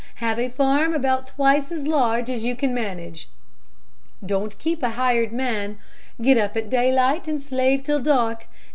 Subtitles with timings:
[0.15, 3.29] Have a farm about twice as large as you can manage.
[4.25, 5.77] Don't keep a hired man.
[6.19, 8.47] Get up at daylight and slave till dark.